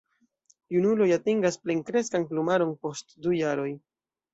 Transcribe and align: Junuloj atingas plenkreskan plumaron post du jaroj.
Junuloj 0.75 1.09
atingas 1.19 1.59
plenkreskan 1.67 2.29
plumaron 2.33 2.77
post 2.85 3.19
du 3.25 3.41
jaroj. 3.47 3.73